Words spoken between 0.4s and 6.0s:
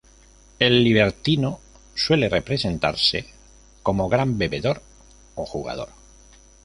El libertino suele representarse como gran bebedor o jugador.